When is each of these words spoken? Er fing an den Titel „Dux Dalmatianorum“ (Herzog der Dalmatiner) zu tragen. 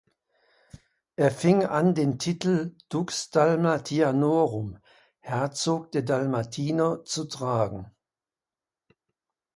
Er 1.15 1.29
fing 1.29 1.63
an 1.63 1.93
den 1.93 2.17
Titel 2.17 2.75
„Dux 2.89 3.29
Dalmatianorum“ 3.29 4.79
(Herzog 5.19 5.91
der 5.91 6.01
Dalmatiner) 6.01 7.05
zu 7.05 7.25
tragen. 7.25 7.85